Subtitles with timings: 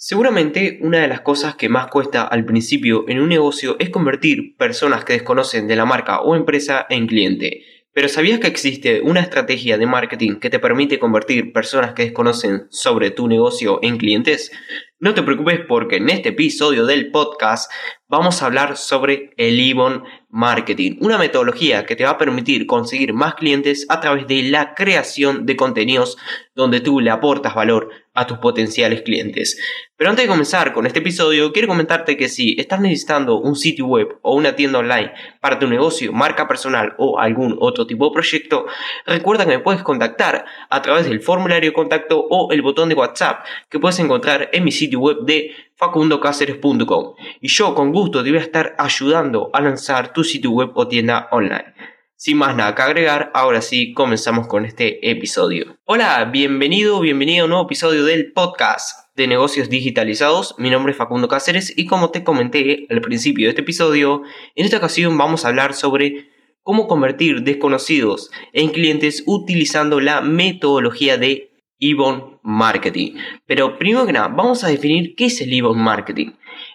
[0.00, 4.56] Seguramente una de las cosas que más cuesta al principio en un negocio es convertir
[4.56, 7.64] personas que desconocen de la marca o empresa en cliente.
[7.92, 12.68] Pero ¿sabías que existe una estrategia de marketing que te permite convertir personas que desconocen
[12.70, 14.52] sobre tu negocio en clientes?
[15.00, 17.70] No te preocupes porque en este episodio del podcast
[18.08, 23.12] vamos a hablar sobre el Ibon Marketing, una metodología que te va a permitir conseguir
[23.12, 26.18] más clientes a través de la creación de contenidos
[26.54, 29.58] donde tú le aportas valor a tus potenciales clientes.
[29.96, 33.86] Pero antes de comenzar con este episodio, quiero comentarte que si estás necesitando un sitio
[33.86, 38.12] web o una tienda online para tu negocio, marca personal o algún otro tipo de
[38.12, 38.66] proyecto,
[39.06, 42.96] recuerda que me puedes contactar a través del formulario de contacto o el botón de
[42.96, 48.30] WhatsApp que puedes encontrar en mi sitio web de facundocaceres.com y yo con gusto te
[48.30, 51.74] voy a estar ayudando a lanzar tu sitio web o tienda online.
[52.16, 55.78] Sin más nada que agregar, ahora sí comenzamos con este episodio.
[55.84, 60.56] Hola, bienvenido, bienvenido a un nuevo episodio del podcast de negocios digitalizados.
[60.58, 64.22] Mi nombre es Facundo Cáceres y como te comenté al principio de este episodio,
[64.56, 66.28] en esta ocasión vamos a hablar sobre
[66.64, 71.47] cómo convertir desconocidos en clientes utilizando la metodología de
[71.80, 73.14] Ebon Marketing.
[73.46, 76.32] Pero primero que nada, vamos a definir qué es el Ebon Marketing.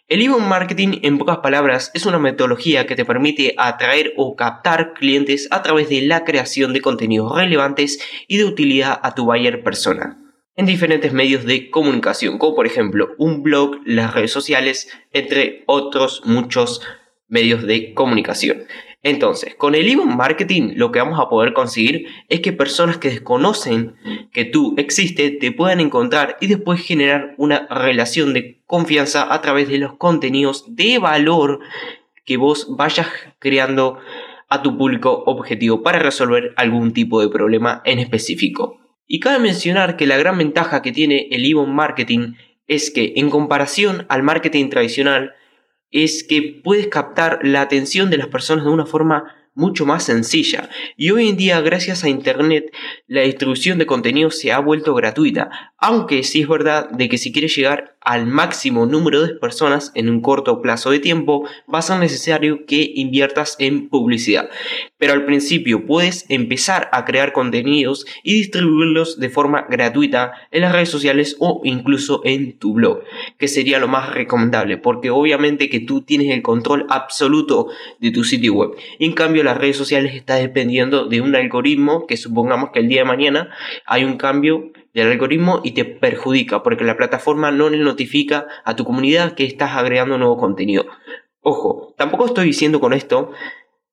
[0.08, 4.94] El Ebon Marketing, en pocas palabras, es una metodología que te permite atraer o captar
[4.94, 9.64] clientes a través de la creación de contenidos relevantes y de utilidad a tu buyer
[9.64, 10.20] persona
[10.56, 16.22] en diferentes medios de comunicación, como por ejemplo un blog, las redes sociales, entre otros
[16.26, 16.82] muchos
[17.28, 18.66] medios de comunicación.
[19.04, 23.10] Entonces, con el email marketing lo que vamos a poder conseguir es que personas que
[23.10, 23.96] desconocen
[24.32, 29.68] que tú existes te puedan encontrar y después generar una relación de confianza a través
[29.68, 31.60] de los contenidos de valor
[32.26, 33.08] que vos vayas
[33.40, 34.00] creando
[34.48, 38.80] a tu público objetivo para resolver algún tipo de problema en específico.
[39.06, 42.36] Y cabe mencionar que la gran ventaja que tiene el email marketing
[42.68, 45.34] es que en comparación al marketing tradicional,
[45.94, 50.70] es que puedes captar la atención de las personas de una forma mucho más sencilla.
[50.98, 52.74] Y hoy en día, gracias a Internet,
[53.08, 55.74] la distribución de contenido se ha vuelto gratuita.
[55.78, 60.10] Aunque sí es verdad de que si quieres llegar al máximo número de personas en
[60.10, 64.50] un corto plazo de tiempo, va a ser necesario que inviertas en publicidad.
[64.98, 70.74] Pero al principio puedes empezar a crear contenidos y distribuirlos de forma gratuita en las
[70.74, 73.04] redes sociales o incluso en tu blog,
[73.38, 77.68] que sería lo más recomendable, porque obviamente que tú tienes el control absoluto
[78.00, 78.72] de tu sitio web.
[79.00, 83.02] En cambio, las redes sociales está dependiendo de un algoritmo que supongamos que el día
[83.02, 83.50] de mañana
[83.86, 88.76] hay un cambio del algoritmo y te perjudica porque la plataforma no le notifica a
[88.76, 90.86] tu comunidad que estás agregando nuevo contenido.
[91.42, 93.32] Ojo, tampoco estoy diciendo con esto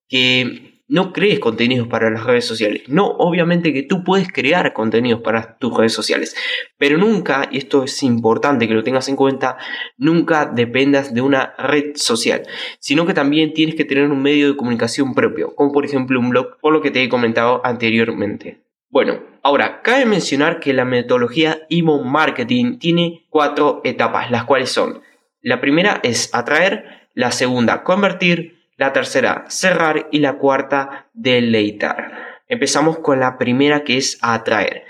[0.08, 2.82] que no crees contenidos para las redes sociales.
[2.88, 6.34] No, obviamente que tú puedes crear contenidos para tus redes sociales,
[6.78, 9.56] pero nunca, y esto es importante que lo tengas en cuenta,
[9.96, 12.42] nunca dependas de una red social,
[12.80, 16.30] sino que también tienes que tener un medio de comunicación propio, como por ejemplo un
[16.30, 18.60] blog, por lo que te he comentado anteriormente.
[18.88, 25.02] Bueno, ahora, cabe mencionar que la metodología Emo Marketing tiene cuatro etapas, las cuales son,
[25.40, 32.12] la primera es atraer, la segunda convertir, la tercera cerrar y la cuarta deleitar.
[32.48, 34.84] Empezamos con la primera que es atraer.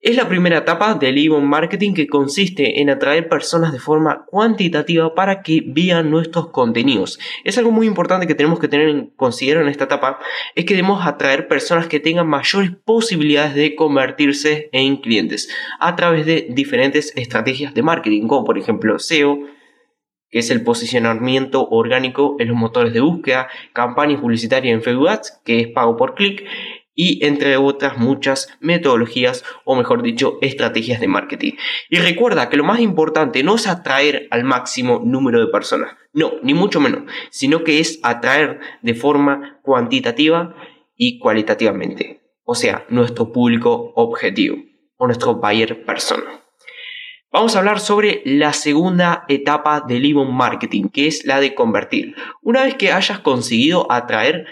[0.00, 5.14] Es la primera etapa del inbound marketing que consiste en atraer personas de forma cuantitativa
[5.14, 7.18] para que vean nuestros contenidos.
[7.44, 10.18] Es algo muy importante que tenemos que tener en consideración en esta etapa,
[10.54, 16.24] es que debemos atraer personas que tengan mayores posibilidades de convertirse en clientes a través
[16.24, 19.40] de diferentes estrategias de marketing, como por ejemplo SEO,
[20.36, 25.40] que es el posicionamiento orgánico en los motores de búsqueda, campañas publicitarias en Facebook Ads,
[25.46, 26.44] que es pago por clic,
[26.94, 31.52] y entre otras muchas metodologías o mejor dicho estrategias de marketing.
[31.88, 36.34] Y recuerda que lo más importante no es atraer al máximo número de personas, no,
[36.42, 40.54] ni mucho menos, sino que es atraer de forma cuantitativa
[40.96, 44.58] y cualitativamente, o sea, nuestro público objetivo
[44.98, 46.45] o nuestro buyer persona.
[47.36, 52.14] Vamos a hablar sobre la segunda etapa del inbound marketing, que es la de convertir.
[52.40, 54.46] Una vez que hayas conseguido atraer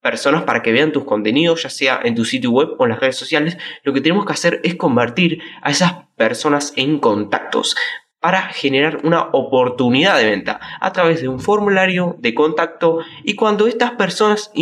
[0.00, 3.00] personas para que vean tus contenidos, ya sea en tu sitio web o en las
[3.00, 7.74] redes sociales, lo que tenemos que hacer es convertir a esas personas en contactos
[8.20, 13.66] para generar una oportunidad de venta a través de un formulario de contacto y cuando
[13.66, 14.52] estas personas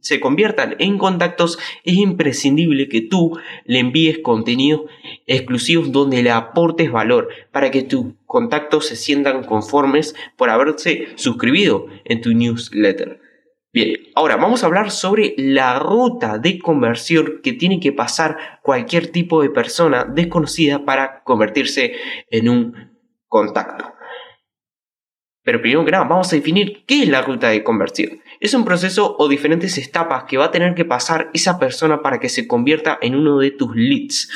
[0.00, 4.82] se conviertan en contactos es imprescindible que tú le envíes contenidos
[5.26, 11.86] exclusivos donde le aportes valor para que tus contactos se sientan conformes por haberse suscribido
[12.04, 13.20] en tu newsletter.
[13.72, 19.12] Bien, ahora vamos a hablar sobre la ruta de conversión que tiene que pasar cualquier
[19.12, 21.94] tipo de persona desconocida para convertirse
[22.30, 22.98] en un
[23.28, 23.94] contacto.
[25.42, 28.20] Pero primero que nada, vamos a definir qué es la ruta de conversión.
[28.40, 32.18] Es un proceso o diferentes etapas que va a tener que pasar esa persona para
[32.18, 34.30] que se convierta en uno de tus leads.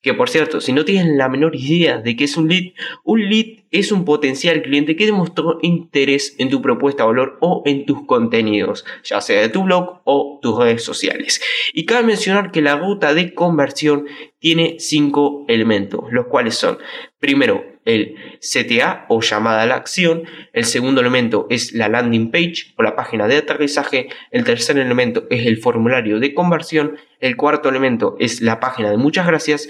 [0.00, 2.72] Que por cierto, si no tienes la menor idea de qué es un lead,
[3.04, 7.62] un lead es un potencial cliente que demostró interés en tu propuesta de valor o
[7.66, 11.42] en tus contenidos, ya sea de tu blog o tus redes sociales.
[11.74, 14.06] Y cabe mencionar que la ruta de conversión
[14.38, 16.78] tiene cinco elementos, los cuales son,
[17.20, 22.72] primero, el CTA o llamada a la acción, el segundo elemento es la landing page
[22.76, 27.68] o la página de aterrizaje, el tercer elemento es el formulario de conversión, el cuarto
[27.68, 29.68] elemento es la página de muchas gracias.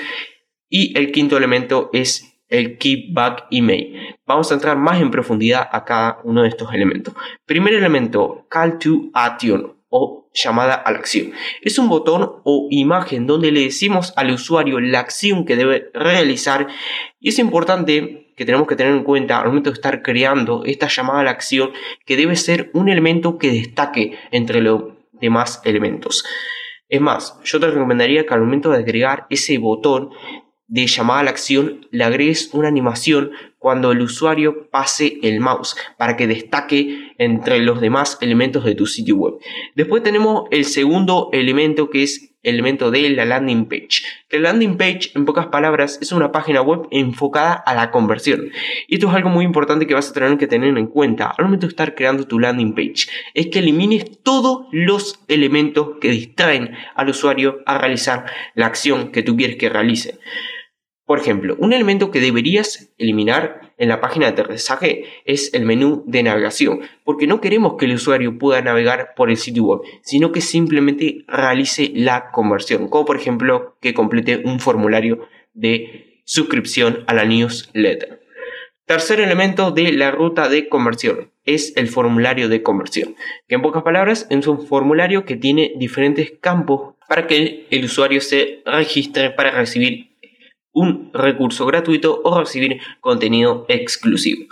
[0.68, 4.16] Y el quinto elemento es el Keepback Email.
[4.24, 7.14] Vamos a entrar más en profundidad a cada uno de estos elementos.
[7.44, 11.32] Primer elemento, Call to Action o llamada a la acción.
[11.62, 16.68] Es un botón o imagen donde le decimos al usuario la acción que debe realizar
[17.18, 20.88] y es importante que tenemos que tener en cuenta al momento de estar creando esta
[20.88, 21.72] llamada a la acción
[22.06, 26.24] que debe ser un elemento que destaque entre los demás elementos.
[26.88, 30.10] Es más, yo te recomendaría que al momento de agregar ese botón
[30.66, 35.76] de llamada a la acción le agregues una animación cuando el usuario pase el mouse
[35.98, 39.34] para que destaque entre los demás elementos de tu sitio web.
[39.76, 44.02] Después tenemos el segundo elemento que es el elemento de la landing page.
[44.30, 48.50] La landing page, en pocas palabras, es una página web enfocada a la conversión.
[48.88, 51.44] Y esto es algo muy importante que vas a tener que tener en cuenta al
[51.44, 53.08] momento de estar creando tu landing page.
[53.34, 58.24] Es que elimines todos los elementos que distraen al usuario a realizar
[58.54, 60.18] la acción que tú quieres que realice.
[61.10, 66.04] Por ejemplo, un elemento que deberías eliminar en la página de aterrizaje es el menú
[66.06, 70.30] de navegación, porque no queremos que el usuario pueda navegar por el sitio web, sino
[70.30, 77.14] que simplemente realice la conversión, como por ejemplo que complete un formulario de suscripción a
[77.14, 78.20] la newsletter.
[78.86, 83.16] Tercer elemento de la ruta de conversión es el formulario de conversión,
[83.48, 88.20] que en pocas palabras es un formulario que tiene diferentes campos para que el usuario
[88.20, 90.09] se registre para recibir
[90.72, 94.44] un recurso gratuito o recibir contenido exclusivo.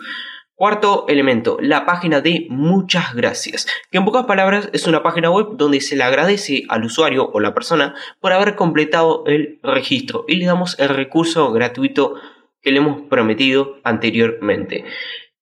[0.59, 5.51] Cuarto elemento, la página de muchas gracias, que en pocas palabras es una página web
[5.53, 10.35] donde se le agradece al usuario o la persona por haber completado el registro y
[10.35, 12.17] le damos el recurso gratuito
[12.61, 14.85] que le hemos prometido anteriormente.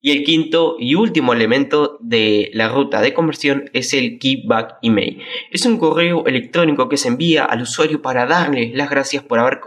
[0.02, 5.22] Y el quinto y último elemento de la ruta de conversión es el Keepback Email.
[5.50, 9.60] Es un correo electrónico que se envía al usuario para darle las gracias por haber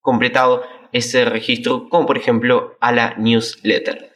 [0.00, 0.62] completado
[0.92, 4.10] ese registro, como por ejemplo a la newsletter.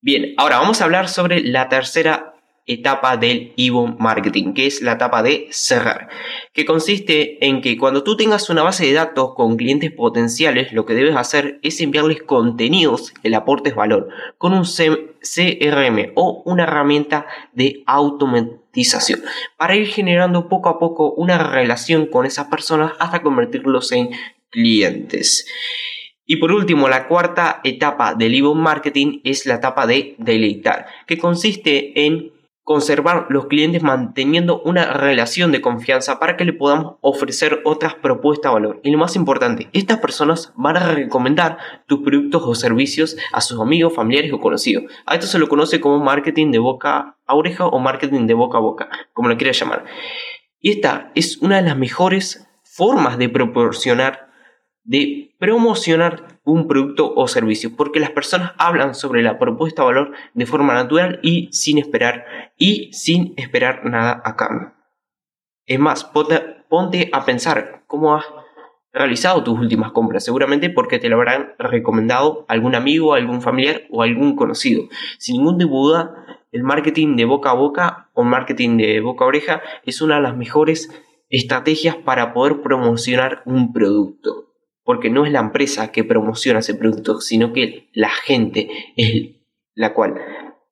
[0.00, 2.36] Bien, ahora vamos a hablar sobre la tercera
[2.66, 6.08] etapa del Evo Marketing, que es la etapa de cerrar,
[6.52, 10.84] que consiste en que cuando tú tengas una base de datos con clientes potenciales, lo
[10.84, 16.64] que debes hacer es enviarles contenidos que le aportes valor con un CRM o una
[16.64, 19.22] herramienta de automatización
[19.56, 24.10] para ir generando poco a poco una relación con esas personas hasta convertirlos en
[24.50, 25.46] clientes.
[26.24, 31.18] Y por último, la cuarta etapa del inbound marketing es la etapa de deleitar, que
[31.18, 32.32] consiste en
[32.66, 38.50] conservar los clientes manteniendo una relación de confianza para que le podamos ofrecer otras propuestas
[38.50, 38.80] de valor.
[38.82, 43.60] Y lo más importante, estas personas van a recomendar tus productos o servicios a sus
[43.60, 44.82] amigos, familiares o conocidos.
[45.06, 48.58] A esto se lo conoce como marketing de boca a oreja o marketing de boca
[48.58, 49.84] a boca, como lo quieras llamar.
[50.58, 54.25] Y esta es una de las mejores formas de proporcionar
[54.86, 60.12] de promocionar un producto o servicio, porque las personas hablan sobre la propuesta de valor
[60.32, 62.24] de forma natural y sin esperar
[62.56, 64.72] y sin esperar nada a cambio.
[65.66, 68.24] Es más, ponte, a pensar cómo has
[68.92, 74.02] realizado tus últimas compras, seguramente porque te lo habrán recomendado algún amigo, algún familiar o
[74.02, 74.84] algún conocido.
[75.18, 79.62] Sin ningún duda, el marketing de boca a boca o marketing de boca a oreja
[79.84, 80.88] es una de las mejores
[81.28, 84.45] estrategias para poder promocionar un producto
[84.86, 89.34] porque no es la empresa que promociona ese producto, sino que la gente es
[89.74, 90.14] la cual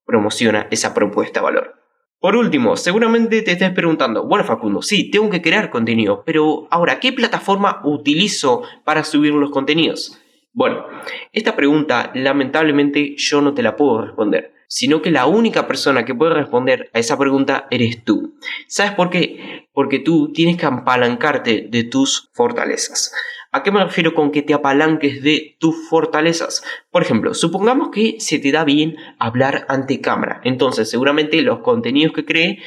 [0.07, 1.75] promociona esa propuesta de valor.
[2.21, 7.01] Por último, seguramente te estés preguntando, bueno Facundo, sí, tengo que crear contenido, pero ahora,
[7.01, 10.19] ¿qué plataforma utilizo para subir los contenidos?
[10.53, 10.87] Bueno,
[11.33, 16.15] esta pregunta lamentablemente yo no te la puedo responder, sino que la única persona que
[16.15, 18.39] puede responder a esa pregunta eres tú.
[18.69, 19.67] ¿Sabes por qué?
[19.73, 23.13] Porque tú tienes que apalancarte de tus fortalezas.
[23.57, 26.65] ¿A qué me refiero con que te apalanques de tus fortalezas?
[26.91, 30.41] Por ejemplo, supongamos que se te da bien hablar ante cámara.
[30.43, 32.59] Entonces, seguramente los contenidos que cree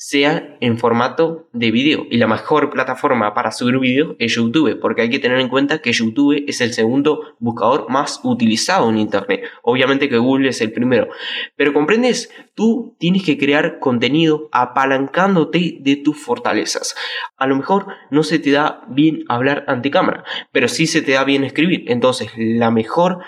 [0.00, 2.06] sea en formato de video.
[2.08, 5.82] Y la mejor plataforma para subir vídeos es YouTube, porque hay que tener en cuenta
[5.82, 9.42] que YouTube es el segundo buscador más utilizado en Internet.
[9.64, 11.08] Obviamente que Google es el primero.
[11.56, 16.94] Pero comprendes, tú tienes que crear contenido apalancándote de tus fortalezas.
[17.36, 21.12] A lo mejor no se te da bien hablar ante cámara, pero sí se te
[21.12, 21.90] da bien escribir.
[21.90, 23.18] Entonces, la mejor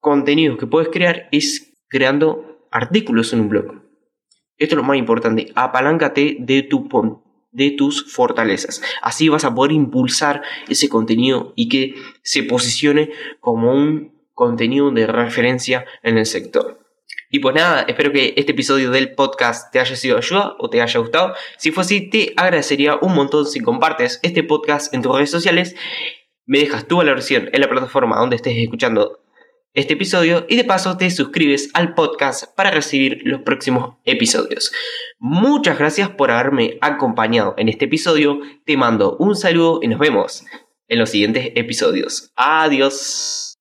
[0.00, 3.81] contenido que puedes crear es creando artículos en un blog.
[4.58, 6.68] Esto es lo más importante, apaláncate de,
[7.52, 8.82] de tus fortalezas.
[9.02, 15.06] Así vas a poder impulsar ese contenido y que se posicione como un contenido de
[15.06, 16.82] referencia en el sector.
[17.34, 20.68] Y pues nada, espero que este episodio del podcast te haya sido de ayuda o
[20.68, 21.34] te haya gustado.
[21.56, 25.74] Si fue así, te agradecería un montón si compartes este podcast en tus redes sociales,
[26.44, 29.21] me dejas tu valoración en la plataforma donde estés escuchando
[29.74, 34.72] este episodio y de paso te suscribes al podcast para recibir los próximos episodios.
[35.18, 40.44] Muchas gracias por haberme acompañado en este episodio, te mando un saludo y nos vemos
[40.88, 42.32] en los siguientes episodios.
[42.36, 43.51] Adiós.